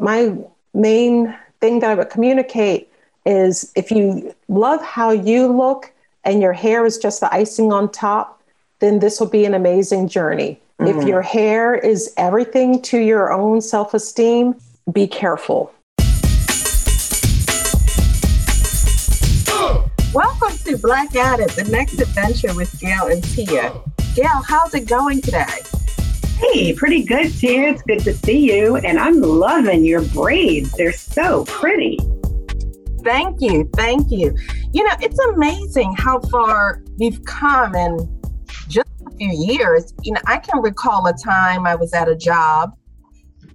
[0.00, 0.32] My
[0.74, 2.88] main thing that I would communicate
[3.26, 7.90] is if you love how you look and your hair is just the icing on
[7.90, 8.40] top,
[8.78, 10.60] then this will be an amazing journey.
[10.78, 11.00] Mm-hmm.
[11.00, 14.54] If your hair is everything to your own self esteem,
[14.92, 15.74] be careful.
[20.14, 23.72] Welcome to Black at It, the next adventure with Gail and Tia.
[24.14, 25.44] Gail, how's it going today?
[26.38, 27.70] Hey, pretty good, Tia.
[27.70, 28.76] It's good to see you.
[28.76, 30.70] And I'm loving your braids.
[30.70, 31.98] They're so pretty.
[33.02, 33.68] Thank you.
[33.74, 34.36] Thank you.
[34.72, 37.98] You know, it's amazing how far we've come in
[38.68, 39.92] just a few years.
[40.04, 42.72] You know, I can recall a time I was at a job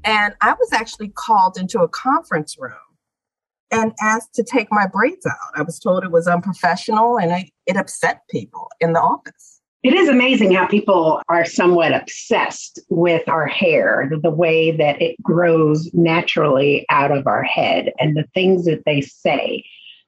[0.03, 2.73] and I was actually called into a conference room
[3.71, 5.53] and asked to take my braids out.
[5.55, 9.52] I was told it was unprofessional and I, it upset people in the office.
[9.83, 15.21] It is amazing how people are somewhat obsessed with our hair, the way that it
[15.21, 19.65] grows naturally out of our head and the things that they say.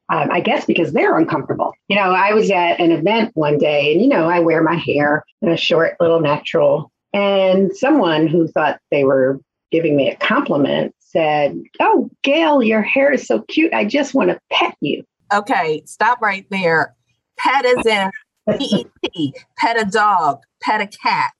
[0.07, 1.73] Um, I guess because they're uncomfortable.
[1.90, 4.76] You know, I was at an event one day and, you know, I wear my
[4.76, 6.91] hair in a short little natural.
[7.12, 13.12] And someone who thought they were giving me a compliment said, Oh, Gail, your hair
[13.12, 13.73] is so cute.
[13.73, 15.03] I just want to pet you.
[15.34, 16.93] Okay, stop right there.
[17.37, 18.12] Pet is in
[18.49, 21.34] P E T, pet a dog, pet a cat,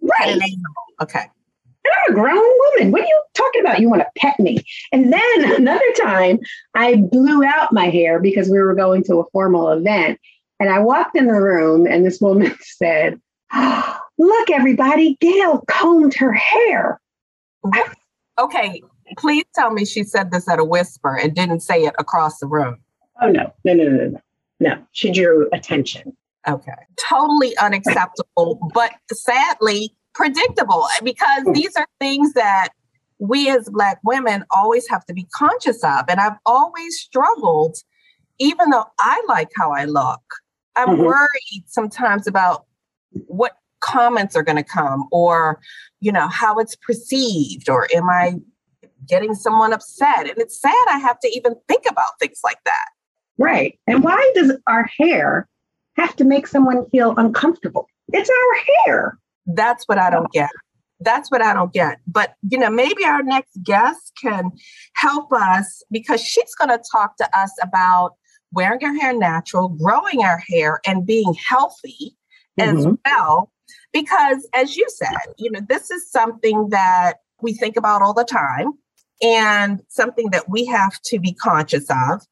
[0.00, 0.12] right.
[0.18, 0.74] pet an animal.
[1.00, 1.24] Okay.
[1.86, 2.92] I'm a grown woman.
[2.92, 3.78] What are you talking about?
[3.78, 4.58] You want to pet me?
[4.90, 6.38] And then another time,
[6.74, 10.18] I blew out my hair because we were going to a formal event.
[10.60, 13.20] And I walked in the room, and this woman said,
[13.52, 17.00] oh, Look, everybody, Gail combed her hair.
[18.38, 18.82] Okay,
[19.18, 22.46] please tell me she said this at a whisper and didn't say it across the
[22.46, 22.78] room.
[23.20, 24.20] Oh, no, no, no, no, no.
[24.60, 26.16] No, she drew attention.
[26.48, 26.72] Okay.
[27.08, 31.52] Totally unacceptable, but sadly predictable because hmm.
[31.52, 32.68] these are things that
[33.18, 36.04] we as Black women always have to be conscious of.
[36.08, 37.76] And I've always struggled,
[38.38, 40.20] even though I like how I look,
[40.76, 41.04] I'm mm-hmm.
[41.04, 42.64] worried sometimes about
[43.26, 45.60] what comments are going to come or,
[46.00, 48.34] you know, how it's perceived or am I
[49.06, 50.28] getting someone upset?
[50.28, 52.88] And it's sad I have to even think about things like that.
[53.38, 53.78] Right.
[53.86, 55.48] And why does our hair
[55.96, 57.86] have to make someone feel uncomfortable.
[58.12, 59.18] It's our hair.
[59.46, 60.50] That's what I don't get.
[61.00, 61.98] That's what I don't get.
[62.06, 64.50] But, you know, maybe our next guest can
[64.94, 68.12] help us because she's going to talk to us about
[68.52, 72.16] wearing our hair natural, growing our hair, and being healthy
[72.58, 72.78] mm-hmm.
[72.78, 73.50] as well.
[73.92, 78.24] Because, as you said, you know, this is something that we think about all the
[78.24, 78.72] time
[79.22, 82.22] and something that we have to be conscious of.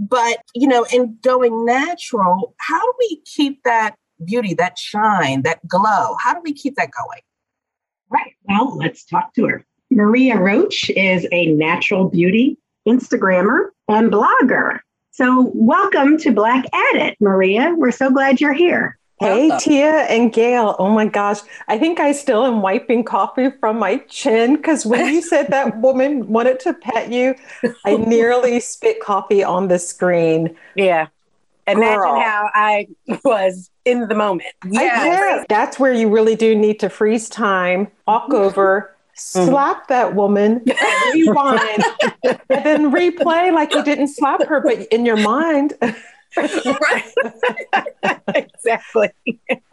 [0.00, 5.66] But, you know, in going natural, how do we keep that beauty, that shine, that
[5.68, 6.16] glow?
[6.18, 7.20] How do we keep that going?
[8.08, 8.34] Right.
[8.44, 9.66] Well, let's talk to her.
[9.90, 12.56] Maria Roach is a natural beauty
[12.88, 14.80] Instagrammer and blogger.
[15.10, 17.74] So, welcome to Black at It, Maria.
[17.76, 18.98] We're so glad you're here.
[19.20, 20.76] Hey, Tia and Gail.
[20.78, 21.40] Oh my gosh.
[21.68, 25.76] I think I still am wiping coffee from my chin because when you said that
[25.80, 27.34] woman wanted to pet you,
[27.84, 30.56] I nearly spit coffee on the screen.
[30.74, 31.08] Yeah.
[31.66, 32.18] Imagine Girl.
[32.18, 32.88] how I
[33.24, 34.54] was in the moment.
[34.66, 35.44] Yeah.
[35.50, 39.50] That's where you really do need to freeze time, walk over, mm-hmm.
[39.50, 40.64] slap that woman,
[41.12, 41.84] rewind,
[42.24, 45.74] and then replay like you didn't slap her, but in your mind
[46.36, 47.12] right.
[48.34, 49.10] exactly.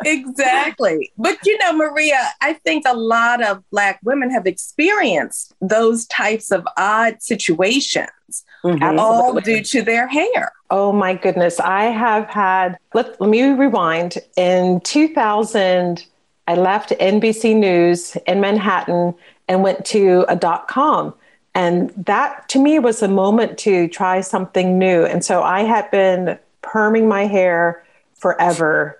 [0.05, 1.11] exactly.
[1.17, 6.51] But you know, Maria, I think a lot of Black women have experienced those types
[6.51, 8.99] of odd situations, mm-hmm.
[8.99, 10.51] all due to their hair.
[10.69, 11.59] Oh my goodness.
[11.59, 14.17] I have had, let, let me rewind.
[14.35, 16.05] In 2000,
[16.47, 19.13] I left NBC News in Manhattan
[19.47, 21.13] and went to a dot com.
[21.53, 25.03] And that to me was a moment to try something new.
[25.03, 27.83] And so I had been perming my hair
[28.15, 28.99] forever,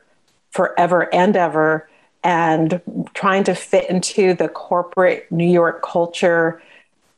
[0.51, 1.89] forever and ever,
[2.23, 2.81] and
[3.13, 6.61] trying to fit into the corporate New York culture.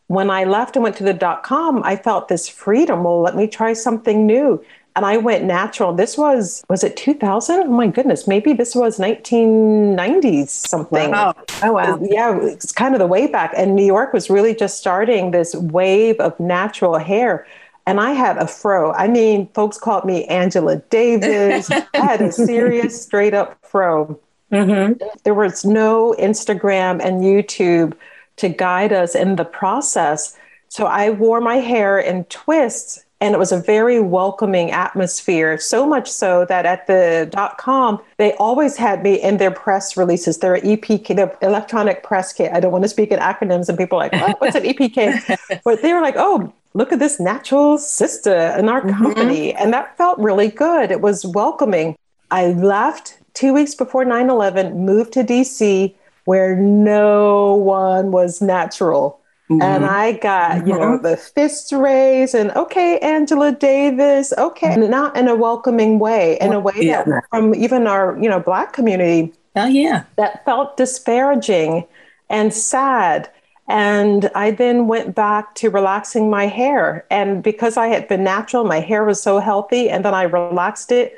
[0.08, 3.04] When I left and went to the dot com, I felt this freedom.
[3.04, 4.64] Well, let me try something new.
[4.96, 5.94] And I went natural.
[5.94, 7.62] This was, was it 2000?
[7.62, 8.28] Oh my goodness.
[8.28, 11.12] Maybe this was 1990s something.
[11.12, 11.36] Wow.
[11.64, 11.94] Oh, wow.
[11.96, 13.54] Uh, yeah, it's kind of the way back.
[13.56, 17.48] And New York was really just starting this wave of natural hair
[17.90, 18.94] and I had a fro.
[18.94, 21.72] I mean, folks called me Angela Davis.
[21.72, 24.20] I had a serious, straight up fro.
[24.52, 25.04] Mm-hmm.
[25.24, 27.96] There was no Instagram and YouTube
[28.36, 30.38] to guide us in the process.
[30.68, 35.86] So I wore my hair in twists and it was a very welcoming atmosphere so
[35.86, 40.38] much so that at the dot com they always had me in their press releases.
[40.38, 42.52] Their epk their electronic press kit.
[42.54, 44.42] I don't want to speak in acronyms and people are like what?
[44.42, 48.82] what's an epk but they were like oh look at this natural sister in our
[48.82, 49.04] mm-hmm.
[49.04, 49.54] company.
[49.54, 50.92] And that felt really good.
[50.92, 51.98] It was welcoming.
[52.32, 55.96] I left two weeks before 9-11 moved to dc
[56.26, 59.20] where no one was natural
[59.50, 59.62] Mm-hmm.
[59.64, 65.18] And I got, you know, the fist raised and okay, Angela Davis, okay, and not
[65.18, 67.04] in a welcoming way, in a way yeah.
[67.04, 69.34] that from even our, you know, black community.
[69.56, 70.04] Oh yeah.
[70.18, 71.88] That felt disparaging
[72.30, 73.32] and sad.
[73.68, 77.06] And I then went back to relaxing my hair.
[77.10, 80.92] And because I had been natural, my hair was so healthy, and then I relaxed
[80.92, 81.18] it,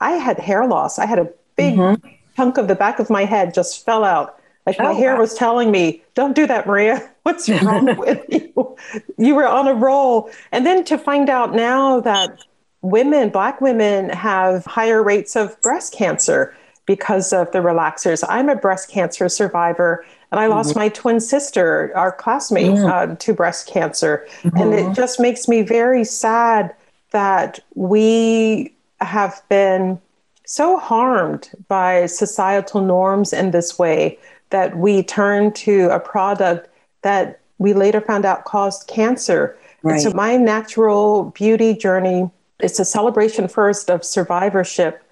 [0.00, 0.98] I had hair loss.
[0.98, 2.08] I had a big mm-hmm.
[2.36, 4.39] chunk of the back of my head just fell out.
[4.70, 5.20] Like my oh, hair wow.
[5.20, 7.10] was telling me, don't do that, Maria.
[7.24, 8.76] What's wrong with you?
[9.18, 10.30] You were on a roll.
[10.52, 12.38] And then to find out now that
[12.82, 16.54] women, Black women, have higher rates of breast cancer
[16.86, 18.24] because of the relaxers.
[18.28, 20.80] I'm a breast cancer survivor, and I lost mm-hmm.
[20.80, 24.26] my twin sister, our classmate, uh, to breast cancer.
[24.42, 24.56] Mm-hmm.
[24.56, 26.74] And it just makes me very sad
[27.10, 30.00] that we have been
[30.46, 34.18] so harmed by societal norms in this way
[34.50, 36.68] that we turn to a product
[37.02, 39.56] that we later found out caused cancer.
[39.82, 40.00] Right.
[40.00, 42.30] so my natural beauty journey
[42.62, 45.02] is a celebration first of survivorship,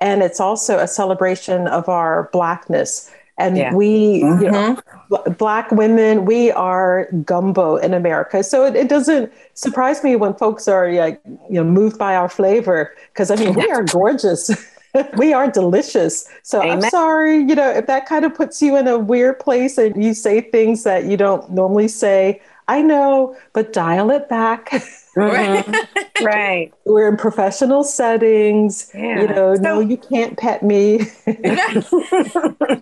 [0.00, 3.12] and it's also a celebration of our blackness.
[3.36, 3.74] And yeah.
[3.74, 4.42] we, mm-hmm.
[4.44, 4.76] you know,
[5.10, 5.32] mm-hmm.
[5.32, 8.44] black women, we are gumbo in America.
[8.44, 12.28] So it, it, doesn't surprise me when folks are like, you know, moved by our
[12.28, 14.50] flavor, because I mean, we are gorgeous.
[15.16, 16.28] we are delicious.
[16.42, 16.84] So Amen.
[16.84, 20.02] I'm sorry, you know, if that kind of puts you in a weird place and
[20.02, 22.40] you say things that you don't normally say.
[22.66, 24.70] I know, but dial it back.
[24.70, 26.24] Mm-hmm.
[26.24, 26.72] right.
[26.86, 28.90] We're in professional settings.
[28.94, 29.20] Yeah.
[29.20, 30.98] You know, so, no, you can't pet me.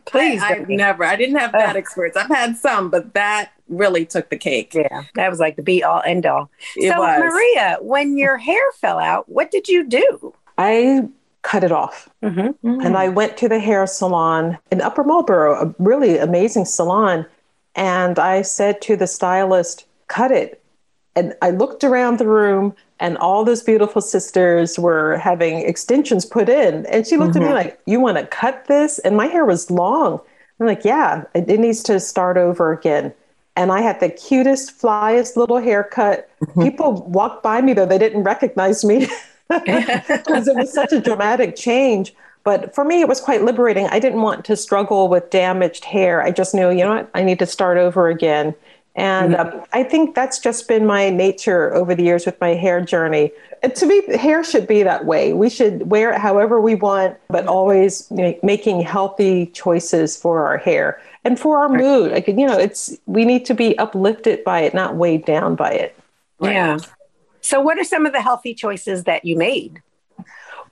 [0.05, 0.41] Please.
[0.41, 1.05] I, have never.
[1.05, 2.17] I didn't have that experience.
[2.17, 4.73] I've had some, but that really took the cake.
[4.73, 5.03] Yeah.
[5.17, 6.49] That was like the be all end all.
[6.77, 7.19] It so, was.
[7.19, 10.33] Maria, when your hair fell out, what did you do?
[10.59, 11.09] I
[11.43, 12.09] cut it off.
[12.23, 12.41] Mm-hmm.
[12.41, 12.81] Mm-hmm.
[12.81, 17.27] And I went to the hair salon in Upper Marlboro, a really amazing salon.
[17.75, 20.63] And I said to the stylist, cut it.
[21.15, 26.49] And I looked around the room and all those beautiful sisters were having extensions put
[26.49, 26.87] in.
[26.87, 27.43] And she looked mm-hmm.
[27.43, 27.69] at me mm-hmm.
[27.69, 28.99] like, You want to cut this?
[29.01, 30.21] And my hair was long.
[30.61, 33.13] I'm like, Yeah, it, it needs to start over again.
[33.57, 36.31] And I had the cutest, flyest little haircut.
[36.41, 36.63] Mm-hmm.
[36.63, 39.09] People walked by me though, they didn't recognize me.
[39.49, 42.15] because it was such a dramatic change.
[42.45, 43.87] But for me, it was quite liberating.
[43.87, 46.23] I didn't want to struggle with damaged hair.
[46.23, 48.55] I just knew, you know what, I need to start over again.
[48.95, 49.59] And mm-hmm.
[49.59, 53.33] um, I think that's just been my nature over the years with my hair journey.
[53.63, 55.33] And to me, hair should be that way.
[55.33, 58.11] We should wear it however we want, but always
[58.43, 62.11] making healthy choices for our hair and for our mood.
[62.11, 65.71] Like, you know, it's we need to be uplifted by it, not weighed down by
[65.71, 65.97] it.
[66.41, 66.55] Right?
[66.55, 66.79] Yeah.
[67.43, 69.83] So, what are some of the healthy choices that you made?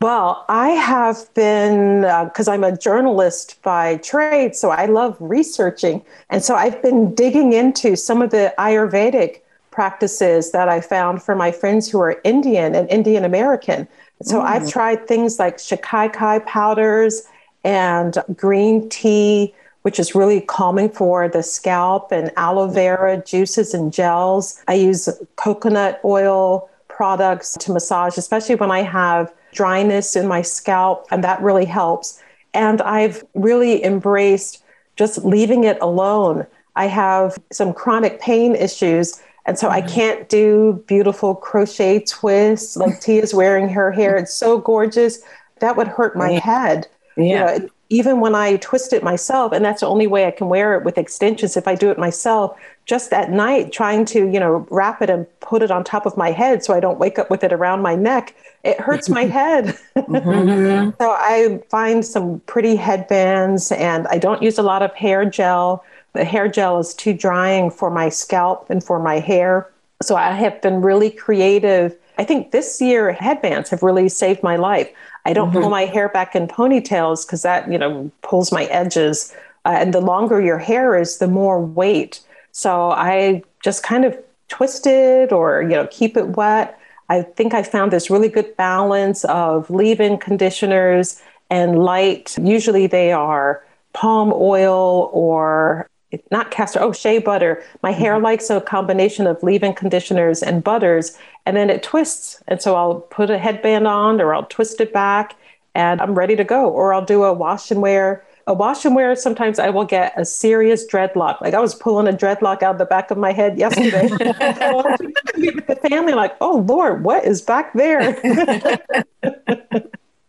[0.01, 6.03] Well, I have been, because uh, I'm a journalist by trade, so I love researching.
[6.31, 11.35] And so I've been digging into some of the Ayurvedic practices that I found for
[11.35, 13.87] my friends who are Indian and Indian American.
[14.23, 14.45] So mm.
[14.45, 17.23] I've tried things like shikakai powders
[17.63, 23.93] and green tea, which is really calming for the scalp, and aloe vera juices and
[23.93, 24.62] gels.
[24.69, 31.07] I use coconut oil products to massage, especially when I have dryness in my scalp,
[31.11, 32.23] and that really helps.
[32.52, 34.62] And I've really embraced
[34.97, 36.47] just leaving it alone.
[36.76, 39.21] I have some chronic pain issues.
[39.47, 39.95] And so I mm-hmm.
[39.95, 44.16] can't do beautiful crochet twists like Tia's wearing her hair.
[44.16, 45.21] It's so gorgeous.
[45.61, 46.87] That would hurt my head.
[47.16, 47.25] Yeah.
[47.25, 50.49] You know, even when I twist it myself, and that's the only way I can
[50.49, 52.56] wear it with extensions if I do it myself,
[52.87, 56.16] just at night, trying to, you know, wrap it and put it on top of
[56.16, 59.25] my head so I don't wake up with it around my neck, it hurts my
[59.38, 59.76] head.
[59.97, 60.90] Mm-hmm.
[61.00, 65.85] so I find some pretty headbands and I don't use a lot of hair gel.
[66.12, 69.68] The hair gel is too drying for my scalp and for my hair.
[70.00, 71.97] So I have been really creative.
[72.18, 74.88] I think this year headbands have really saved my life.
[75.25, 75.61] I don't mm-hmm.
[75.61, 79.35] pull my hair back in ponytails because that, you know, pulls my edges.
[79.65, 82.21] Uh, and the longer your hair is, the more weight.
[82.53, 86.79] So I just kind of twist it or, you know, keep it wet.
[87.09, 92.37] I think I found this really good balance of leave in conditioners and light.
[92.39, 95.89] Usually they are palm oil or
[96.31, 97.62] not castor, oh, shea butter.
[97.83, 98.25] My hair mm-hmm.
[98.25, 102.43] likes a combination of leave in conditioners and butters, and then it twists.
[102.49, 105.37] And so I'll put a headband on or I'll twist it back
[105.75, 106.69] and I'm ready to go.
[106.69, 108.25] Or I'll do a wash and wear.
[108.47, 111.40] A wash and wear, sometimes I will get a serious dreadlock.
[111.40, 114.09] Like I was pulling a dreadlock out the back of my head yesterday.
[114.09, 114.19] with
[115.67, 118.21] the family, like, oh Lord, what is back there?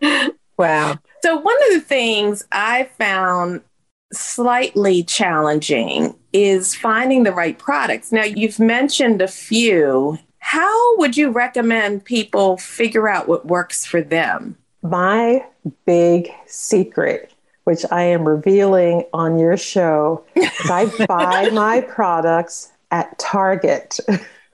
[0.58, 1.00] wow.
[1.24, 3.62] So, one of the things I found
[4.12, 8.12] slightly challenging is finding the right products.
[8.12, 10.18] Now, you've mentioned a few.
[10.40, 14.58] How would you recommend people figure out what works for them?
[14.82, 15.46] My
[15.86, 17.32] big secret,
[17.66, 24.00] which I am revealing on your show, is I buy my products at Target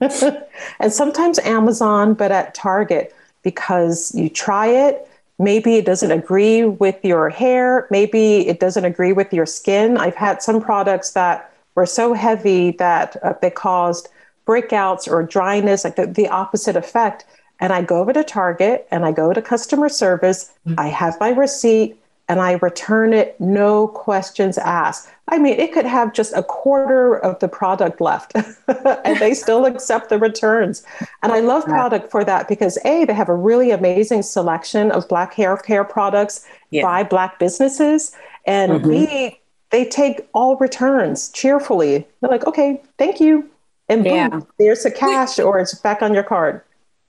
[0.00, 5.08] and sometimes Amazon, but at Target because you try it
[5.38, 7.86] maybe it doesn't agree with your hair.
[7.90, 9.96] Maybe it doesn't agree with your skin.
[9.96, 14.08] I've had some products that were so heavy that uh, they caused
[14.46, 17.24] breakouts or dryness like the, the opposite effect.
[17.60, 20.52] And i go over to target and i go to customer service.
[20.66, 20.80] Mm-hmm.
[20.80, 21.96] i have my receipt
[22.28, 25.08] and I return it, no questions asked.
[25.28, 28.32] I mean, it could have just a quarter of the product left
[29.04, 30.82] and they still accept the returns.
[31.22, 35.08] And I love product for that because A, they have a really amazing selection of
[35.08, 36.82] Black hair care products yeah.
[36.82, 38.12] by Black businesses.
[38.46, 38.88] And mm-hmm.
[38.88, 42.06] B, they take all returns cheerfully.
[42.20, 43.50] They're like, okay, thank you.
[43.90, 44.40] And boom, yeah.
[44.58, 46.62] there's a cash or it's back on your card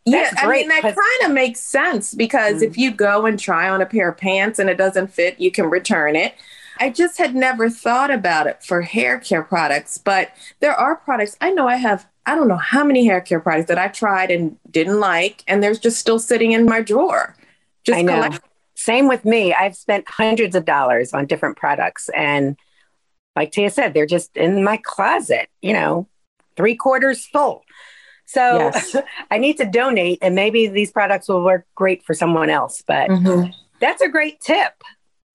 [0.06, 2.68] yeah, I mean that kind of makes sense because mm.
[2.68, 5.52] if you go and try on a pair of pants and it doesn't fit, you
[5.52, 6.36] can return it.
[6.80, 11.38] I just had never thought about it for hair care products, but there are products
[11.42, 14.32] I know I have I don't know how many hair care products that I tried
[14.32, 17.36] and didn't like and there's just still sitting in my drawer.
[17.84, 18.24] Just I know.
[18.24, 19.54] Collect- Same with me.
[19.54, 22.56] I've spent hundreds of dollars on different products and
[23.36, 26.08] like Tia said, they're just in my closet, you know,
[26.56, 27.64] three quarters full.
[28.30, 28.96] So yes.
[29.32, 32.84] I need to donate, and maybe these products will work great for someone else.
[32.86, 33.50] But mm-hmm.
[33.80, 34.84] that's a great tip.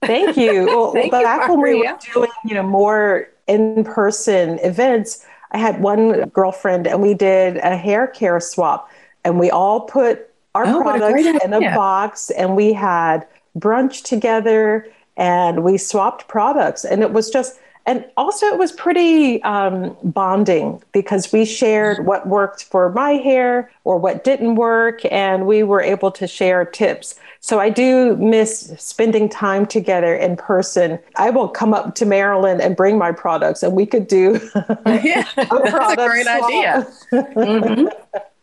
[0.00, 0.66] Thank you.
[0.74, 5.80] Well, Thank back you, when we were doing, you know, more in-person events, I had
[5.80, 8.88] one girlfriend, and we did a hair care swap,
[9.24, 13.26] and we all put our oh, products in a box, and we had
[13.58, 14.86] brunch together,
[15.16, 20.82] and we swapped products, and it was just and also, it was pretty um, bonding
[20.92, 25.82] because we shared what worked for my hair or what didn't work, and we were
[25.82, 27.18] able to share tips.
[27.40, 30.98] So I do miss spending time together in person.
[31.16, 34.40] I will come up to Maryland and bring my products, and we could do
[34.86, 36.44] yeah, a that's a great swap.
[36.44, 36.86] idea.
[37.12, 37.86] mm-hmm.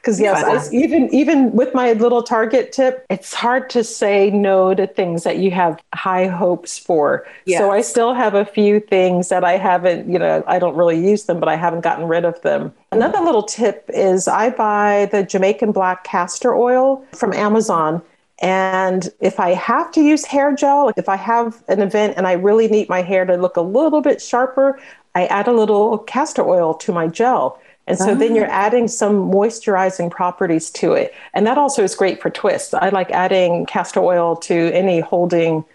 [0.02, 4.74] Because yes, I, even even with my little target tip, it's hard to say no
[4.74, 7.28] to things that you have high hopes for.
[7.46, 7.60] Yes.
[7.60, 11.00] So I still have a few things that I haven't, you know, I don't really
[11.00, 12.74] use them, but I haven't gotten rid of them.
[12.92, 18.02] Another little tip is I buy the Jamaican black castor oil from Amazon.
[18.42, 22.32] And if I have to use hair gel, if I have an event and I
[22.32, 24.80] really need my hair to look a little bit sharper,
[25.14, 27.60] I add a little castor oil to my gel.
[27.88, 28.16] And so oh.
[28.16, 28.66] then you're ah.
[28.66, 31.14] adding some moisturizing properties to it.
[31.34, 32.74] And that also is great for twists.
[32.74, 35.66] I like adding castor oil to any holding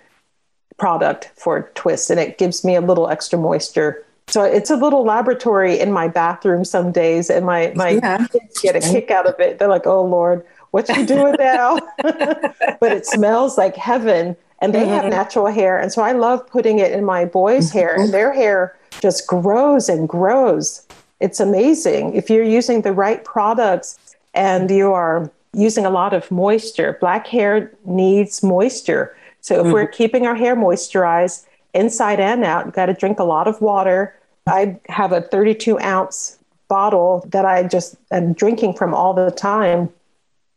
[0.76, 4.04] product for twists, and it gives me a little extra moisture.
[4.28, 8.26] So it's a little laboratory in my bathroom some days, and my, my yeah.
[8.26, 9.58] kids get a kick out of it.
[9.58, 11.78] They're like, oh, Lord, what you doing now?
[12.02, 14.36] but it smells like heaven.
[14.60, 14.90] And they mm-hmm.
[14.90, 15.78] have natural hair.
[15.78, 19.88] And so I love putting it in my boys' hair, and their hair just grows
[19.90, 20.86] and grows.
[21.20, 22.14] It's amazing.
[22.14, 23.98] If you're using the right products
[24.34, 29.16] and you are using a lot of moisture, black hair needs moisture.
[29.40, 29.72] So if mm-hmm.
[29.72, 33.60] we're keeping our hair moisturized inside and out, you've got to drink a lot of
[33.60, 34.14] water.
[34.46, 39.88] I have a 32 ounce bottle that I just am drinking from all the time.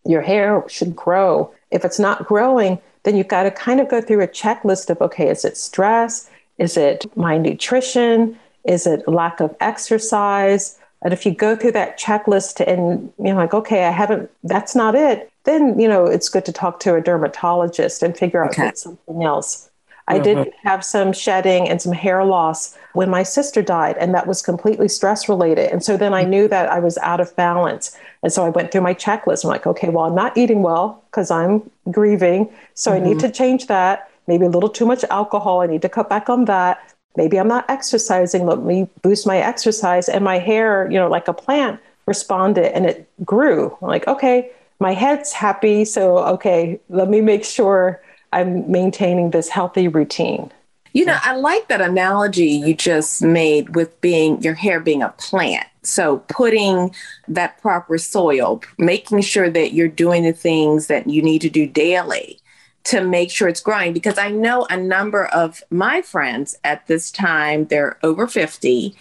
[0.06, 1.54] Your hair should grow.
[1.72, 5.02] If it's not growing, then you've got to kind of go through a checklist of
[5.02, 6.30] okay, is it stress?
[6.58, 8.38] Is it my nutrition?
[8.66, 10.78] Is it lack of exercise?
[11.02, 14.96] And if you go through that checklist and you're like, okay, I haven't, that's not
[14.96, 18.64] it, then, you know, it's good to talk to a dermatologist and figure out okay.
[18.64, 19.70] if it's something else.
[20.10, 20.24] I mm-hmm.
[20.24, 24.42] did have some shedding and some hair loss when my sister died, and that was
[24.42, 25.72] completely stress related.
[25.72, 27.96] And so then I knew that I was out of balance.
[28.24, 29.46] And so I went through my checklist.
[29.46, 32.52] I'm like, okay, well, I'm not eating well because I'm grieving.
[32.74, 33.04] So mm-hmm.
[33.04, 33.28] I need mm-hmm.
[33.28, 34.10] to change that.
[34.28, 35.62] Maybe a little too much alcohol.
[35.62, 38.46] I need to cut back on that maybe I'm not exercising.
[38.46, 40.10] Let me boost my exercise.
[40.10, 43.78] And my hair, you know, like a plant responded and it grew.
[43.82, 45.86] I'm like, okay, my head's happy.
[45.86, 48.02] So, okay, let me make sure
[48.32, 50.52] I'm maintaining this healthy routine.
[50.94, 55.10] You know, I like that analogy you just made with being your hair being a
[55.10, 55.68] plant.
[55.84, 56.94] So, putting
[57.28, 61.68] that proper soil, making sure that you're doing the things that you need to do
[61.68, 62.40] daily
[62.86, 63.94] to make sure it's growing.
[63.94, 68.96] Because I know a number of my friends at this time, they're over 50,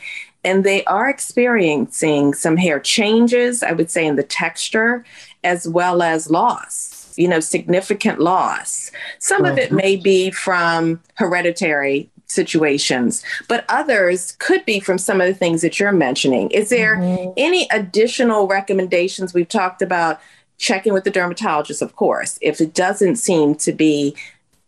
[0.45, 5.05] and they are experiencing some hair changes, I would say, in the texture
[5.45, 8.91] as well as loss, you know, significant loss.
[9.19, 9.53] Some mm-hmm.
[9.53, 9.77] of it mm-hmm.
[9.77, 15.81] may be from hereditary situations, but others could be from some of the things that
[15.81, 16.51] you're mentioning.
[16.51, 17.33] Is there mm-hmm.
[17.37, 19.33] any additional recommendations?
[19.33, 20.21] We've talked about
[20.59, 24.15] checking with the dermatologist, of course, if it doesn't seem to be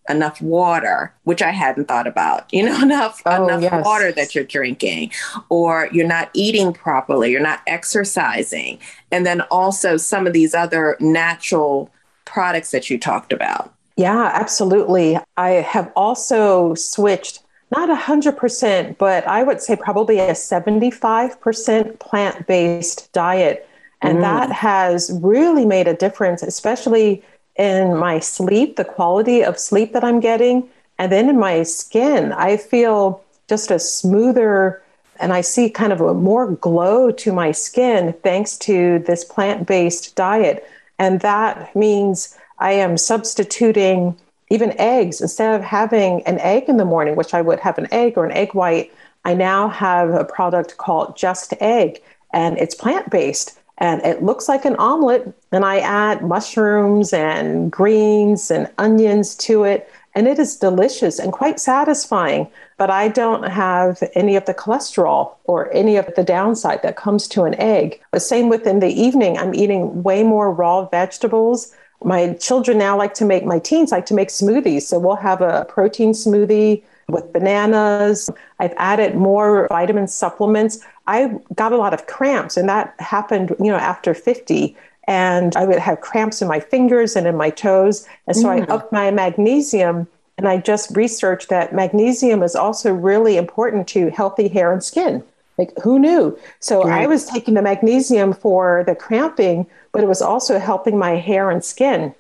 [0.09, 3.85] enough water, which I hadn't thought about, you know, enough oh, enough yes.
[3.85, 5.13] water that you're drinking,
[5.49, 8.79] or you're not eating properly, you're not exercising.
[9.11, 11.91] And then also some of these other natural
[12.25, 13.75] products that you talked about.
[13.97, 15.19] Yeah, absolutely.
[15.37, 17.43] I have also switched
[17.77, 23.69] not 100%, but I would say probably a 75% plant based diet.
[24.03, 24.23] And mm.
[24.23, 27.23] that has really made a difference, especially
[27.57, 32.33] in my sleep, the quality of sleep that I'm getting, and then in my skin.
[32.33, 34.83] I feel just a smoother
[35.19, 39.67] and I see kind of a more glow to my skin thanks to this plant
[39.67, 40.67] based diet.
[40.99, 44.17] And that means I am substituting
[44.51, 45.21] even eggs.
[45.21, 48.25] Instead of having an egg in the morning, which I would have an egg or
[48.25, 48.93] an egg white,
[49.25, 52.01] I now have a product called Just Egg,
[52.33, 55.33] and it's plant based and it looks like an omelet.
[55.53, 59.91] And I add mushrooms and greens and onions to it.
[60.15, 62.49] And it is delicious and quite satisfying.
[62.77, 67.27] But I don't have any of the cholesterol or any of the downside that comes
[67.29, 68.01] to an egg.
[68.13, 71.75] The same within the evening, I'm eating way more raw vegetables.
[72.03, 74.83] My children now like to make, my teens like to make smoothies.
[74.83, 78.31] So we'll have a protein smoothie with bananas.
[78.59, 80.81] I've added more vitamin supplements.
[81.07, 84.77] I got a lot of cramps, and that happened, you know, after 50.
[85.05, 88.07] And I would have cramps in my fingers and in my toes.
[88.27, 88.63] And so mm.
[88.63, 90.07] I upped my magnesium.
[90.39, 95.23] And I just researched that magnesium is also really important to healthy hair and skin.
[95.59, 96.39] Like, who knew?
[96.61, 97.03] So right.
[97.03, 101.51] I was taking the magnesium for the cramping, but it was also helping my hair
[101.51, 102.15] and skin.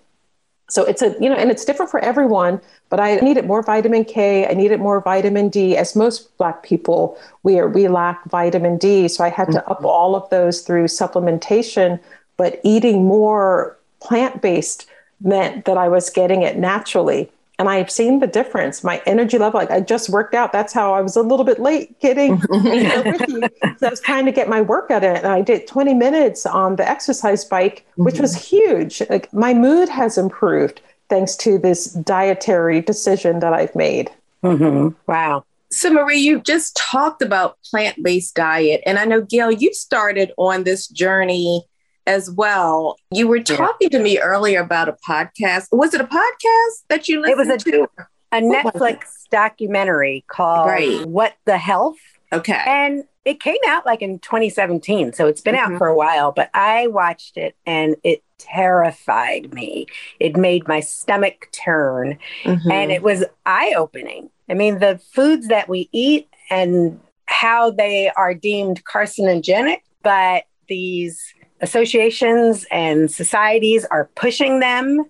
[0.70, 4.04] So it's a, you know, and it's different for everyone, but I needed more vitamin
[4.04, 4.46] K.
[4.46, 5.76] I needed more vitamin D.
[5.76, 9.08] As most Black people, we, are, we lack vitamin D.
[9.08, 9.72] So I had to mm-hmm.
[9.72, 12.00] up all of those through supplementation,
[12.36, 14.86] but eating more plant based
[15.20, 17.30] meant that I was getting it naturally
[17.60, 18.82] and I've seen the difference.
[18.82, 20.50] My energy level, like I just worked out.
[20.50, 23.48] That's how I was a little bit late getting with you.
[23.76, 26.76] So I was trying to get my workout in, and I did 20 minutes on
[26.76, 28.22] the exercise bike, which mm-hmm.
[28.22, 29.02] was huge.
[29.10, 34.10] Like my mood has improved thanks to this dietary decision that I've made.
[34.42, 34.96] Mm-hmm.
[35.06, 35.44] Wow.
[35.68, 38.80] So, Marie, you've just talked about plant based diet.
[38.86, 41.66] And I know, Gail, you started on this journey
[42.06, 42.96] as well.
[43.10, 43.98] You were talking yeah.
[43.98, 45.68] to me earlier about a podcast.
[45.72, 48.06] Was it a podcast that you listened to it was a, to?
[48.32, 51.04] A Netflix documentary called right.
[51.04, 51.98] What the Health.
[52.32, 52.62] Okay.
[52.66, 55.12] And it came out like in 2017.
[55.12, 55.74] So it's been mm-hmm.
[55.74, 59.86] out for a while, but I watched it and it terrified me.
[60.18, 62.70] It made my stomach turn mm-hmm.
[62.70, 64.30] and it was eye opening.
[64.48, 71.34] I mean, the foods that we eat and how they are deemed carcinogenic, but these
[71.60, 75.04] associations and societies are pushing them.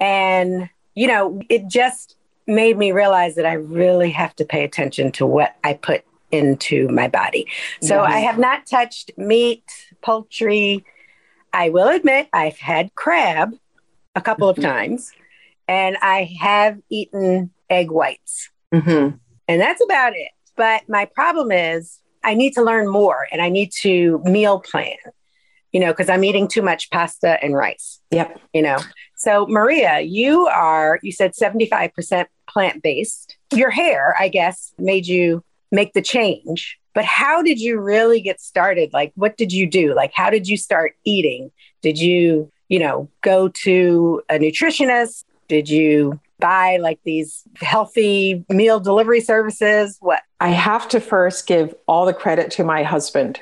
[0.00, 2.16] And, you know, it just
[2.46, 6.88] made me realize that I really have to pay attention to what I put into
[6.88, 7.46] my body.
[7.80, 8.00] So.
[8.02, 9.64] I have not touched meat,
[10.00, 10.84] poultry.
[11.52, 13.54] I will admit I've had crab
[14.14, 14.66] a couple of mm-hmm.
[14.66, 15.12] times
[15.68, 18.50] and I have eaten egg whites.
[18.72, 19.16] Mm-hmm.
[19.48, 20.30] And that's about it.
[20.56, 24.96] But my problem is I need to learn more and I need to meal plan
[25.72, 28.00] you know, because I'm eating too much pasta and rice.
[28.10, 28.40] Yep.
[28.52, 28.78] You know,
[29.16, 33.36] so Maria, you are, you said 75% plant based.
[33.52, 36.78] Your hair, I guess, made you make the change.
[36.94, 38.92] But how did you really get started?
[38.92, 39.94] Like, what did you do?
[39.94, 41.50] Like, how did you start eating?
[41.82, 45.24] Did you, you know, go to a nutritionist?
[45.48, 49.98] Did you buy like these healthy meal delivery services?
[50.00, 50.22] What?
[50.40, 53.40] I have to first give all the credit to my husband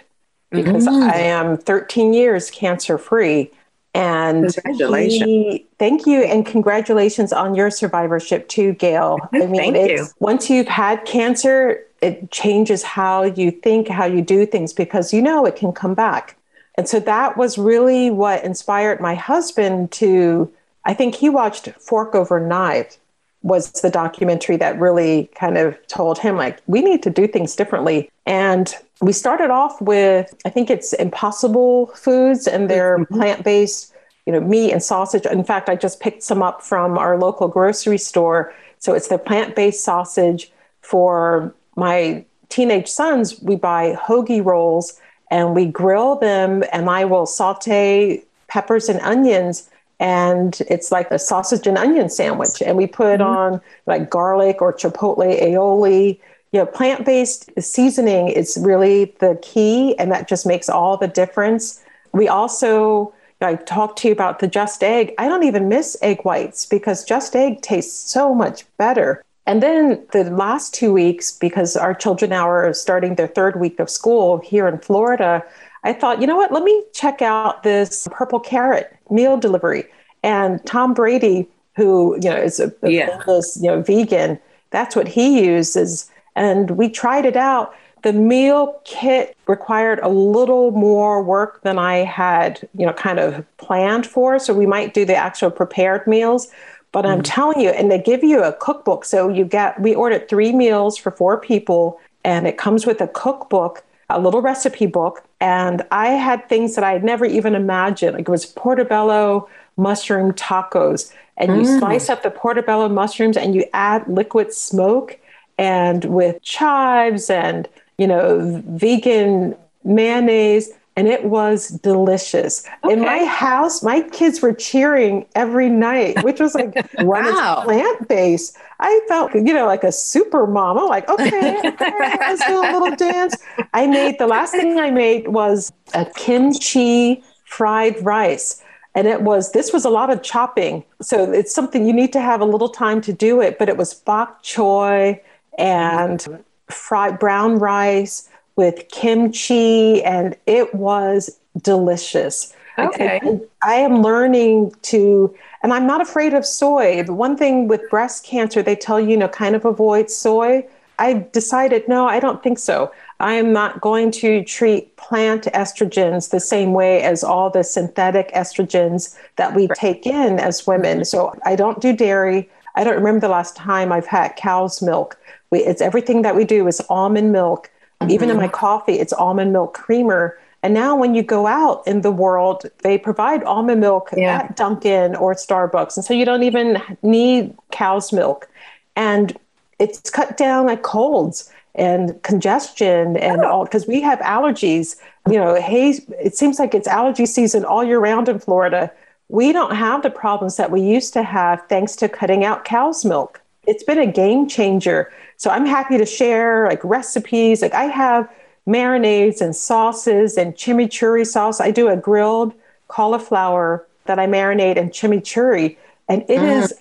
[0.54, 1.02] because mm.
[1.02, 3.50] I am 13 years cancer free.
[3.94, 5.24] And congratulations.
[5.24, 6.22] He, thank you.
[6.22, 9.18] And congratulations on your survivorship too, Gail.
[9.32, 10.06] I mean, you.
[10.18, 15.22] once you've had cancer, it changes how you think, how you do things, because you
[15.22, 16.36] know it can come back.
[16.76, 20.52] And so that was really what inspired my husband to,
[20.84, 22.98] I think he watched Fork Over Knife
[23.42, 27.54] was the documentary that really kind of told him like we need to do things
[27.54, 33.14] differently and we started off with i think it's impossible foods and their mm-hmm.
[33.14, 33.92] plant-based
[34.26, 37.48] you know meat and sausage in fact i just picked some up from our local
[37.48, 45.00] grocery store so it's the plant-based sausage for my teenage sons we buy hoagie rolls
[45.30, 51.18] and we grill them and i will saute peppers and onions and it's like a
[51.18, 53.36] sausage and onion sandwich and we put mm-hmm.
[53.36, 56.20] on like garlic or chipotle aioli
[56.54, 61.82] you know plant-based seasoning is really the key and that just makes all the difference
[62.12, 65.12] we also I talked to you about the just egg.
[65.18, 69.22] I don't even miss egg whites because just egg tastes so much better.
[69.46, 73.78] And then the last two weeks, because our children now are starting their third week
[73.78, 75.44] of school here in Florida,
[75.82, 79.84] I thought, you know what, let me check out this purple carrot meal delivery.
[80.22, 83.20] And Tom Brady, who, you know, is a, a yeah.
[83.26, 84.38] you know, vegan,
[84.70, 86.10] that's what he uses.
[86.36, 87.74] And we tried it out.
[88.02, 93.44] The meal kit required a little more work than I had, you know, kind of
[93.56, 94.38] planned for.
[94.38, 96.48] So we might do the actual prepared meals.
[96.92, 97.24] But I'm mm.
[97.24, 99.04] telling you, and they give you a cookbook.
[99.04, 103.08] So you get, we ordered three meals for four people, and it comes with a
[103.08, 108.14] cookbook a little recipe book, and I had things that I had never even imagined.
[108.14, 111.78] Like it was portobello mushroom tacos, and you mm.
[111.78, 115.18] slice up the portobello mushrooms and you add liquid smoke,
[115.58, 122.64] and with chives and you know vegan mayonnaise and it was delicious.
[122.84, 122.92] Okay.
[122.92, 128.56] In my house, my kids were cheering every night, which was like, wow, plant based.
[128.78, 130.78] I felt, you know, like a super mom.
[130.78, 133.36] I'm like, okay, okay, let's do a little dance.
[133.72, 138.62] I made the last thing I made was a kimchi fried rice.
[138.94, 140.84] And it was, this was a lot of chopping.
[141.02, 143.76] So it's something you need to have a little time to do it, but it
[143.76, 145.20] was bok choy
[145.58, 146.42] and mm-hmm.
[146.68, 152.54] fried brown rice with kimchi, and it was delicious.
[152.78, 153.20] Okay.
[153.22, 157.02] I, I, am learning to, and I'm not afraid of soy.
[157.04, 160.66] The one thing with breast cancer, they tell you, you know, kind of avoid soy.
[160.98, 162.92] I decided, no, I don't think so.
[163.20, 168.30] I am not going to treat plant estrogens the same way as all the synthetic
[168.32, 171.04] estrogens that we take in as women.
[171.04, 172.48] So I don't do dairy.
[172.74, 175.18] I don't remember the last time I've had cow's milk.
[175.50, 177.70] We, it's everything that we do is almond milk
[178.04, 178.10] Mm-hmm.
[178.12, 178.54] Even in my mm-hmm.
[178.54, 180.38] coffee, it's almond milk creamer.
[180.62, 184.42] And now, when you go out in the world, they provide almond milk yeah.
[184.42, 185.96] at Dunkin' or Starbucks.
[185.96, 188.48] And so you don't even need cow's milk.
[188.96, 189.36] And
[189.78, 193.50] it's cut down like colds and congestion and oh.
[193.50, 194.96] all because we have allergies.
[195.28, 198.90] You know, hey, it seems like it's allergy season all year round in Florida.
[199.34, 203.04] We don't have the problems that we used to have thanks to cutting out cow's
[203.04, 203.40] milk.
[203.66, 205.12] It's been a game changer.
[205.38, 207.60] So I'm happy to share like recipes.
[207.60, 208.30] Like I have
[208.64, 211.60] marinades and sauces and chimichurri sauce.
[211.60, 212.54] I do a grilled
[212.86, 216.62] cauliflower that I marinate in chimichurri, and it mm.
[216.62, 216.72] is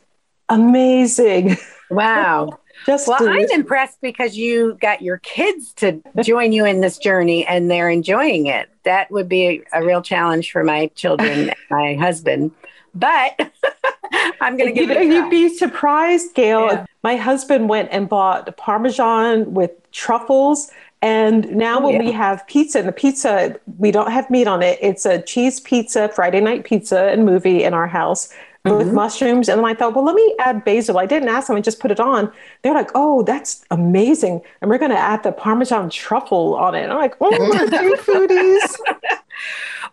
[0.48, 1.58] amazing.
[1.90, 2.58] Wow.
[2.86, 7.46] Just well, I'm impressed because you got your kids to join you in this journey
[7.46, 8.70] and they're enjoying it.
[8.84, 12.52] That would be a, a real challenge for my children and my husband.
[12.94, 13.40] But
[14.42, 15.08] I'm going to give you, it.
[15.08, 16.68] You'd be surprised, Gail.
[16.68, 16.86] Yeah.
[17.04, 20.70] My husband went and bought Parmesan with truffles.
[21.02, 22.08] And now oh, when yeah.
[22.08, 24.80] we have pizza, and the pizza, we don't have meat on it.
[24.82, 28.30] It's a cheese pizza, Friday night pizza and movie in our house
[28.66, 28.78] mm-hmm.
[28.78, 29.50] with mushrooms.
[29.50, 30.98] And then I thought, well, let me add basil.
[30.98, 32.32] I didn't ask them, I just put it on.
[32.62, 34.42] They're like, oh, that's amazing.
[34.62, 36.84] And we're going to add the Parmesan truffle on it.
[36.84, 37.66] And I'm like, oh, my
[37.98, 38.80] foodies.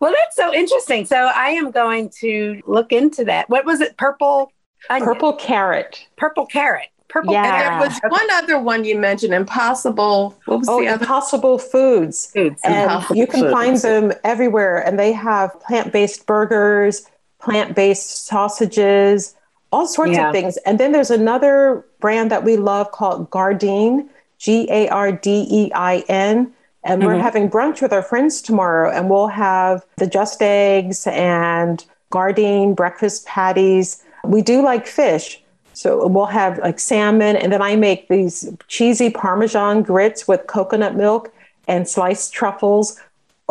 [0.00, 1.04] Well, that's so interesting.
[1.04, 3.50] So I am going to look into that.
[3.50, 3.98] What was it?
[3.98, 4.50] Purple
[4.88, 5.06] onion.
[5.06, 6.06] Purple carrot.
[6.16, 6.88] Purple carrot.
[7.08, 7.72] Purple yeah.
[7.74, 10.38] And there was one other one you mentioned, Impossible.
[10.46, 11.02] What was oh, the other?
[11.02, 12.30] Impossible Foods.
[12.32, 12.60] Foods.
[12.64, 13.52] And impossible you can foods.
[13.52, 14.78] find them everywhere.
[14.86, 17.02] And they have plant-based burgers,
[17.40, 19.34] plant-based sausages,
[19.72, 20.28] all sorts yeah.
[20.28, 20.56] of things.
[20.58, 25.70] And then there's another brand that we love called Gardein, G A R D E
[25.74, 26.52] I N.
[26.82, 27.06] And mm-hmm.
[27.06, 32.74] we're having brunch with our friends tomorrow, and we'll have the just eggs and Gardein
[32.74, 34.02] breakfast patties.
[34.24, 35.42] We do like fish.
[35.72, 40.96] So we'll have like salmon, and then I make these cheesy Parmesan grits with coconut
[40.96, 41.32] milk
[41.68, 42.98] and sliced truffles.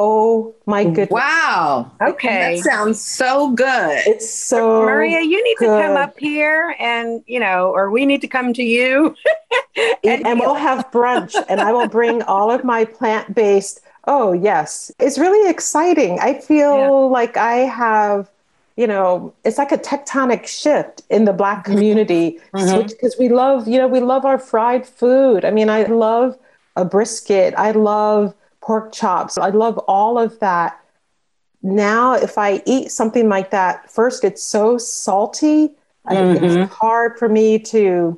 [0.01, 1.09] Oh my goodness.
[1.09, 1.91] Wow.
[2.01, 2.55] Okay.
[2.55, 4.01] That sounds so good.
[4.07, 5.75] It's so Maria, you need good.
[5.75, 9.13] to come up here and, you know, or we need to come to you.
[10.05, 13.81] and, and we'll have brunch and I will bring all of my plant-based.
[14.05, 14.89] Oh, yes.
[14.99, 16.17] It's really exciting.
[16.21, 16.89] I feel yeah.
[16.89, 18.29] like I have
[18.77, 21.73] you know, it's like a tectonic shift in the Black mm-hmm.
[21.73, 23.21] community because mm-hmm.
[23.21, 25.43] we love, you know, we love our fried food.
[25.43, 26.39] I mean, I love
[26.77, 28.33] a brisket, I love
[28.69, 30.79] pork chops, I love all of that.
[31.63, 35.71] Now, if I eat something like that, first, it's so salty.
[36.07, 36.45] Mm-hmm.
[36.45, 38.15] It's hard for me to,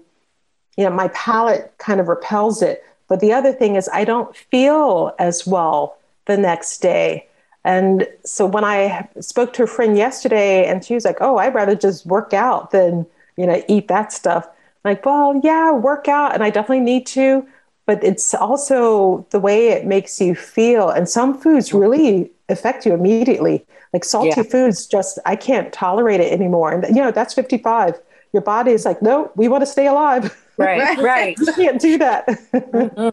[0.75, 2.83] you know, my palate kind of repels it.
[3.07, 7.29] But the other thing is, I don't feel as well the next day.
[7.63, 11.55] And so when I spoke to a friend yesterday and she was like, oh, I'd
[11.55, 13.05] rather just work out than,
[13.37, 14.49] you know, eat that stuff.
[14.83, 16.33] I'm like, well, yeah, work out.
[16.33, 17.47] And I definitely need to,
[17.85, 20.89] but it's also the way it makes you feel.
[20.89, 23.65] And some foods really affect you immediately.
[23.93, 24.43] Like salty yeah.
[24.43, 26.71] foods, just, I can't tolerate it anymore.
[26.71, 27.99] And, you know, that's 55.
[28.33, 30.37] Your body is like, no, we want to stay alive.
[30.57, 31.37] Right, right.
[31.37, 32.27] you can't do that.
[32.27, 33.09] mm-hmm.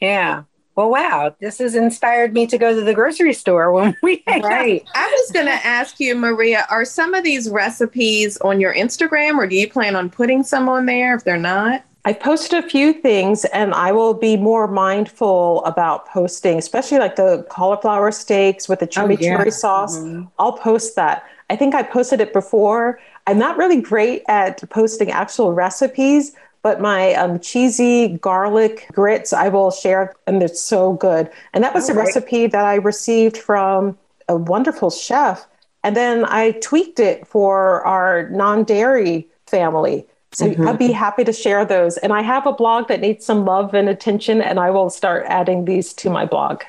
[0.00, 0.44] Yeah
[0.80, 4.82] well, wow, this has inspired me to go to the grocery store when we right.
[4.94, 9.36] I was going to ask you, Maria, are some of these recipes on your Instagram,
[9.36, 11.84] or do you plan on putting some on there if they're not?
[12.04, 17.16] I posted a few things and I will be more mindful about posting, especially like
[17.16, 19.50] the cauliflower steaks with the chimichurri oh, yeah.
[19.50, 19.98] sauce.
[19.98, 20.24] Mm-hmm.
[20.38, 21.24] I'll post that.
[21.50, 23.00] I think I posted it before.
[23.26, 26.32] I'm not really great at posting actual recipes,
[26.62, 31.30] but my um, cheesy garlic grits I will share, and they're so good.
[31.52, 35.46] And that was oh, a recipe that I received from a wonderful chef.
[35.82, 40.06] And then I tweaked it for our non dairy family.
[40.32, 40.68] So mm-hmm.
[40.68, 41.96] I'd be happy to share those.
[41.98, 45.24] And I have a blog that needs some love and attention, and I will start
[45.26, 46.62] adding these to my blog.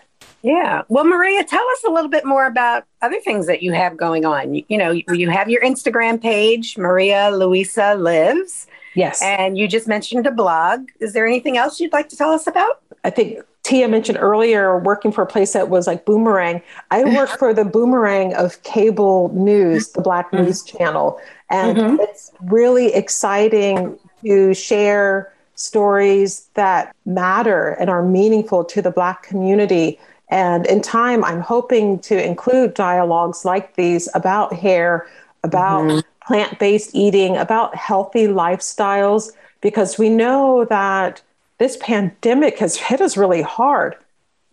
[0.43, 0.81] Yeah.
[0.87, 4.25] Well, Maria, tell us a little bit more about other things that you have going
[4.25, 4.55] on.
[4.55, 8.65] You, you know, you have your Instagram page, Maria Luisa Lives.
[8.95, 9.21] Yes.
[9.21, 10.89] And you just mentioned a blog.
[10.99, 12.81] Is there anything else you'd like to tell us about?
[13.03, 16.61] I think Tia mentioned earlier working for a place that was like Boomerang.
[16.89, 20.45] I work for the Boomerang of cable news, the Black mm-hmm.
[20.45, 21.19] News Channel.
[21.51, 21.97] And mm-hmm.
[21.99, 29.99] it's really exciting to share stories that matter and are meaningful to the Black community.
[30.29, 35.07] And in time, I'm hoping to include dialogues like these about hair,
[35.43, 35.99] about mm-hmm
[36.31, 41.21] plant based eating, about healthy lifestyles, because we know that
[41.57, 43.95] this pandemic has hit us really hard.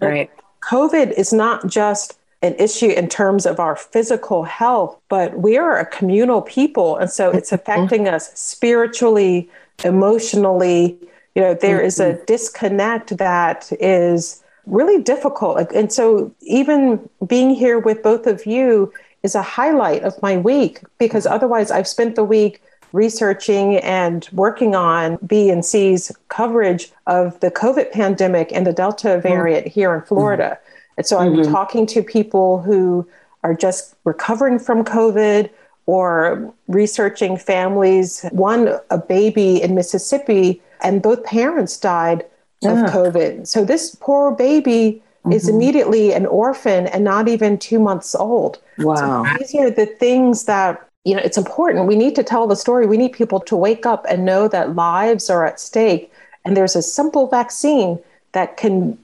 [0.00, 0.30] Right.
[0.62, 5.79] COVID is not just an issue in terms of our physical health, but we are
[5.79, 6.96] a communal people.
[6.96, 7.57] And so it's mm-hmm.
[7.57, 9.51] affecting us spiritually,
[9.85, 10.96] emotionally.
[11.35, 12.24] You know, there is a mm-hmm.
[12.27, 15.72] disconnect that is really difficult.
[15.72, 20.81] And so even being here with both of you is a highlight of my week
[20.98, 27.90] because otherwise I've spent the week researching and working on BNC's coverage of the COVID
[27.92, 29.22] pandemic and the Delta mm-hmm.
[29.22, 29.81] variant mm-hmm.
[29.81, 30.59] here in Florida.
[30.98, 31.50] And so I'm mm-hmm.
[31.50, 33.08] talking to people who
[33.44, 35.48] are just recovering from COVID
[35.87, 38.26] or researching families.
[38.32, 42.26] One, a baby in Mississippi, and both parents died
[42.64, 43.46] of COVID.
[43.46, 45.32] So this poor baby mm-hmm.
[45.32, 48.58] is immediately an orphan and not even two months old.
[48.78, 49.24] Wow.
[49.24, 52.56] So these are the things that you know it's important we need to tell the
[52.56, 56.12] story we need people to wake up and know that lives are at stake
[56.44, 58.00] and there's a simple vaccine
[58.32, 58.98] that can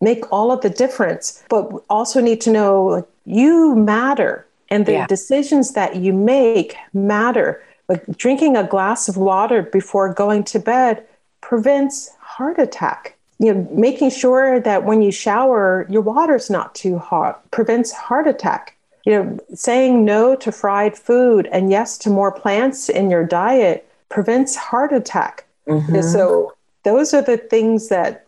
[0.00, 4.92] make all of the difference but also need to know like, you matter and the
[4.92, 5.06] yeah.
[5.06, 11.06] decisions that you make matter like drinking a glass of water before going to bed
[11.40, 16.98] prevents heart attack you know, making sure that when you shower, your water's not too
[16.98, 18.76] hot prevents heart attack.
[19.04, 23.88] You know, saying no to fried food and yes to more plants in your diet
[24.08, 25.46] prevents heart attack.
[25.68, 26.00] Mm-hmm.
[26.00, 28.25] So those are the things that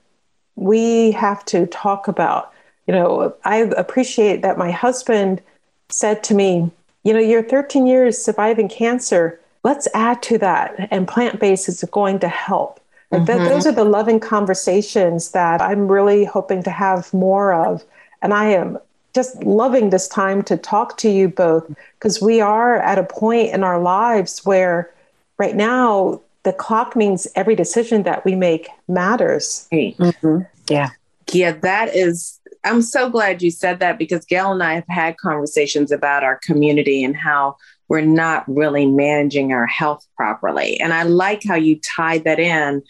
[0.58, 2.52] we have to talk about.
[2.86, 5.40] You know, I appreciate that my husband
[5.88, 6.70] said to me,
[7.04, 9.40] you know, you're 13 years surviving cancer.
[9.62, 12.80] Let's add to that, and plant based is going to help.
[13.12, 13.44] Mm-hmm.
[13.44, 17.82] those are the loving conversations that I'm really hoping to have more of.
[18.20, 18.78] And I am
[19.14, 21.66] just loving this time to talk to you both
[21.98, 24.92] because we are at a point in our lives where
[25.38, 29.68] right now the clock means every decision that we make matters.
[29.70, 30.38] Mm-hmm.
[30.70, 30.88] Yeah.
[31.30, 32.40] Yeah, that is.
[32.64, 36.36] I'm so glad you said that because Gail and I have had conversations about our
[36.36, 37.58] community and how
[37.88, 40.78] we're not really managing our health properly.
[40.80, 42.82] And I like how you tied that in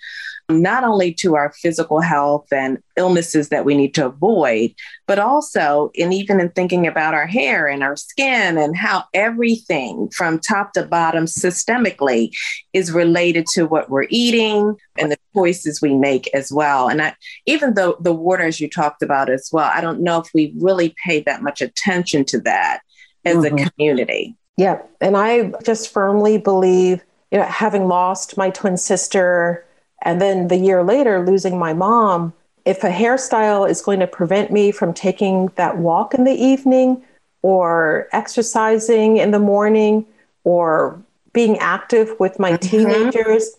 [0.51, 4.75] not only to our physical health and illnesses that we need to avoid,
[5.07, 10.09] but also in even in thinking about our hair and our skin and how everything
[10.09, 12.31] from top to bottom systemically
[12.73, 16.89] is related to what we're eating and the choices we make as well.
[16.89, 20.19] And I, even though the water, as you talked about as well, I don't know
[20.19, 22.81] if we really pay that much attention to that
[23.27, 23.59] as mm-hmm.
[23.59, 24.35] a community.
[24.59, 24.83] Yeah.
[25.01, 29.65] And I just firmly believe, you know, having lost my twin sister
[30.03, 32.33] and then the year later losing my mom,
[32.65, 37.03] if a hairstyle is going to prevent me from taking that walk in the evening
[37.43, 40.05] or exercising in the morning
[40.43, 41.01] or
[41.33, 42.69] being active with my mm-hmm.
[42.69, 43.51] teenagers,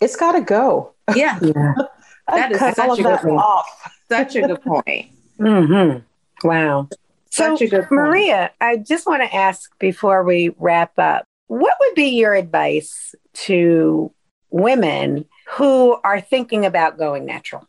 [0.00, 0.92] it's got to go.
[1.14, 1.38] Yeah.
[1.42, 1.74] yeah.
[2.28, 3.38] that is cut all of that point.
[3.38, 3.92] off.
[4.08, 5.12] Such a good point.
[5.38, 6.46] mm-hmm.
[6.46, 6.88] Wow.
[7.34, 7.56] So,
[7.90, 13.14] Maria, I just want to ask before we wrap up what would be your advice
[13.34, 14.12] to
[14.50, 17.66] women who are thinking about going natural?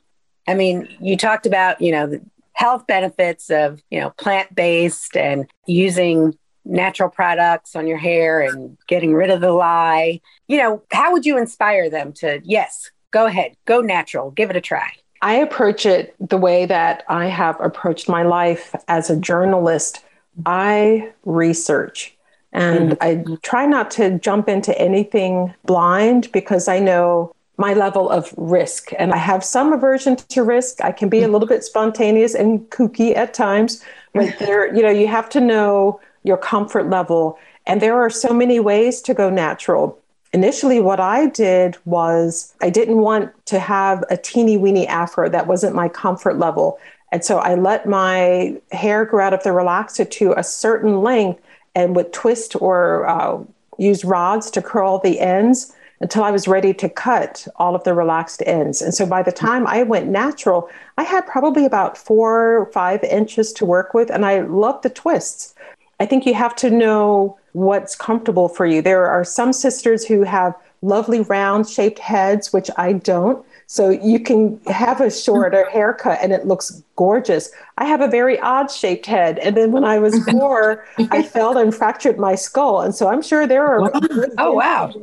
[0.48, 2.22] I mean, you talked about, you know, the
[2.54, 8.78] health benefits of, you know, plant based and using natural products on your hair and
[8.88, 10.22] getting rid of the lye.
[10.48, 14.56] You know, how would you inspire them to, yes, go ahead, go natural, give it
[14.56, 14.92] a try?
[15.26, 20.06] I approach it the way that I have approached my life as a journalist.
[20.46, 22.16] I research
[22.54, 23.34] and mm-hmm.
[23.34, 28.92] I try not to jump into anything blind because I know my level of risk.
[29.00, 30.84] And I have some aversion to risk.
[30.84, 33.84] I can be a little bit spontaneous and kooky at times,
[34.14, 37.40] but there, you know, you have to know your comfort level.
[37.66, 40.00] And there are so many ways to go natural.
[40.36, 45.30] Initially, what I did was I didn't want to have a teeny weeny afro.
[45.30, 46.78] That wasn't my comfort level.
[47.14, 51.42] And so I let my hair grow out of the relaxer to a certain length
[51.74, 53.42] and would twist or uh,
[53.78, 57.94] use rods to curl the ends until I was ready to cut all of the
[57.94, 58.82] relaxed ends.
[58.82, 63.02] And so by the time I went natural, I had probably about four or five
[63.06, 65.56] inches to work with, and I loved the twists.
[66.02, 68.82] I think you have to know what's comfortable for you.
[68.82, 73.46] There are some sisters who have lovely round shaped heads, which I don't.
[73.68, 77.50] So you can have a shorter haircut and it looks gorgeous.
[77.78, 79.40] I have a very odd shaped head.
[79.40, 82.82] And then when I was four, I fell and fractured my skull.
[82.82, 83.90] And so I'm sure there are.
[84.38, 84.94] oh, wow.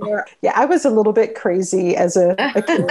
[0.43, 2.87] Yeah, I was a little bit crazy as a, a kid.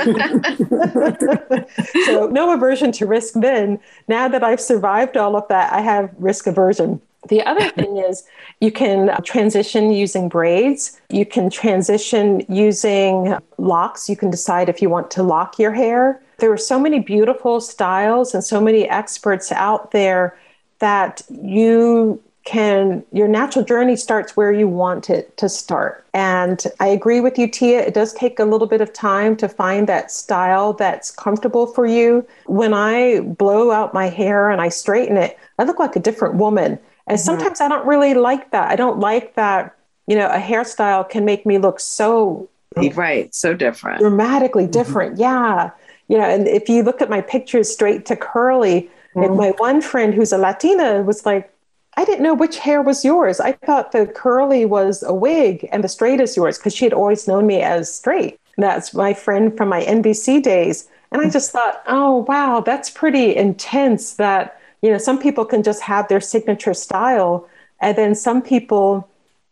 [2.06, 3.80] so no aversion to risk then.
[4.08, 7.00] Now that I've survived all of that, I have risk aversion.
[7.30, 8.24] The other thing is
[8.60, 11.00] you can transition using braids.
[11.10, 14.10] You can transition using locks.
[14.10, 16.22] You can decide if you want to lock your hair.
[16.40, 20.38] There are so many beautiful styles and so many experts out there
[20.80, 26.04] that you can, your natural journey starts where you want it to start.
[26.14, 27.82] And I agree with you, Tia.
[27.82, 31.86] It does take a little bit of time to find that style that's comfortable for
[31.86, 32.26] you.
[32.48, 36.36] When I blow out my hair and I straighten it, I look like a different
[36.36, 36.80] woman.
[37.12, 37.26] And mm-hmm.
[37.26, 38.70] sometimes I don't really like that.
[38.70, 39.76] I don't like that,
[40.08, 42.48] you know, a hairstyle can make me look so
[42.94, 44.00] right, so different.
[44.00, 44.72] Dramatically mm-hmm.
[44.72, 45.14] different.
[45.16, 45.22] Mm-hmm.
[45.22, 45.72] Yeah.
[46.08, 49.36] You know, and if you look at my pictures straight to curly, mm-hmm.
[49.36, 51.54] my one friend who's a Latina was like,
[51.98, 53.42] I didn't know which hair was yours.
[53.42, 56.94] I thought the curly was a wig and the straight is yours because she had
[56.94, 58.40] always known me as straight.
[58.58, 60.88] That's my friend from my NBC days.
[61.12, 61.34] And I mm.
[61.34, 66.08] just thought, oh, wow, that's pretty intense that you know some people can just have
[66.08, 67.48] their signature style
[67.80, 69.08] and then some people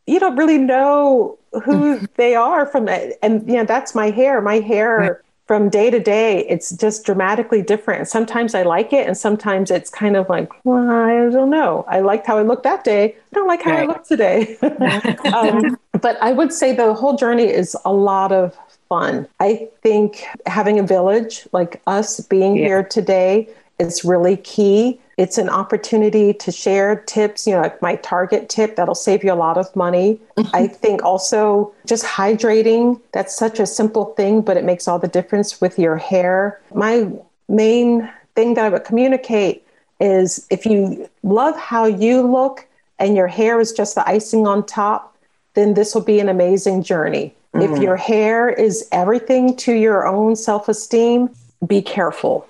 [0.05, 4.41] you don't really know who they are from it and you know that's my hair.
[4.41, 8.07] My hair from day to day it's just dramatically different.
[8.07, 11.85] Sometimes i like it and sometimes it's kind of like well, i don't know.
[11.87, 13.15] I liked how i looked that day.
[13.15, 13.83] I don't like how right.
[13.83, 14.57] i look today.
[15.33, 18.57] Um, but i would say the whole journey is a lot of
[18.89, 19.27] fun.
[19.39, 22.65] I think having a village like us being yeah.
[22.65, 23.47] here today
[23.79, 28.77] is really key it's an opportunity to share tips, you know, like my Target tip
[28.77, 30.17] that'll save you a lot of money.
[30.37, 30.49] Mm-hmm.
[30.55, 35.09] I think also just hydrating, that's such a simple thing, but it makes all the
[35.09, 36.61] difference with your hair.
[36.73, 37.11] My
[37.49, 39.67] main thing that I would communicate
[39.99, 42.65] is if you love how you look
[42.97, 45.17] and your hair is just the icing on top,
[45.53, 47.35] then this will be an amazing journey.
[47.53, 47.75] Mm.
[47.75, 51.29] If your hair is everything to your own self esteem,
[51.67, 52.47] be careful.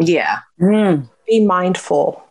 [0.00, 0.38] Yeah.
[0.60, 2.22] Mm be mindful.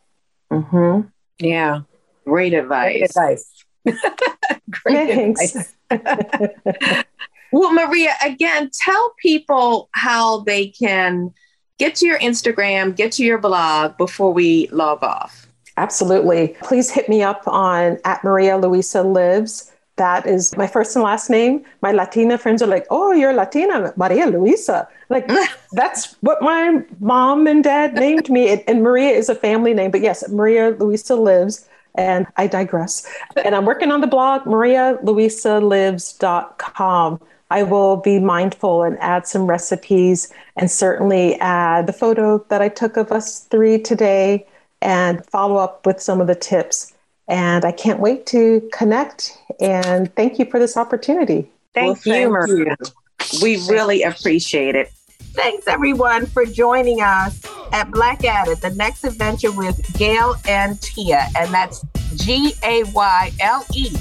[0.51, 1.07] Mm-hmm.
[1.39, 1.81] Yeah.
[2.25, 2.91] Great advice.
[2.91, 3.65] Great advice.
[4.69, 5.73] Great Thanks.
[5.89, 7.05] advice.
[7.51, 11.33] well, Maria, again, tell people how they can
[11.79, 15.47] get to your Instagram, get to your blog before we log off.
[15.77, 16.57] Absolutely.
[16.61, 21.29] Please hit me up on at Maria Luisa Lives that is my first and last
[21.29, 21.63] name.
[21.81, 24.87] My Latina friends are like, oh, you're Latina, Maria Luisa.
[25.09, 25.29] Like,
[25.73, 28.63] that's what my mom and dad named me.
[28.67, 29.91] And Maria is a family name.
[29.91, 31.69] But yes, Maria Luisa lives.
[31.95, 33.05] And I digress.
[33.43, 37.19] And I'm working on the blog, marialuisalives.com.
[37.51, 42.69] I will be mindful and add some recipes and certainly add the photo that I
[42.69, 44.45] took of us three today
[44.81, 46.93] and follow up with some of the tips.
[47.29, 51.49] And I can't wait to connect And thank you for this opportunity.
[51.73, 52.75] Thank well, you, Maria.
[52.79, 53.39] You.
[53.41, 54.91] We really appreciate it.
[55.33, 60.81] Thanks everyone for joining us at Black at It, the next adventure with Gayle and
[60.81, 61.27] Tia.
[61.37, 63.91] And that's G A Y L E.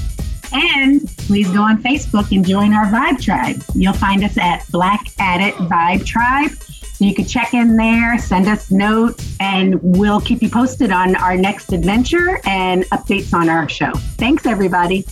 [0.53, 3.63] And please go on Facebook and join our Vibe Tribe.
[3.75, 6.53] You'll find us at Black at It Vibe Tribe.
[6.99, 11.15] So you can check in there, send us notes, and we'll keep you posted on
[11.15, 13.93] our next adventure and updates on our show.
[14.17, 15.07] Thanks, everybody.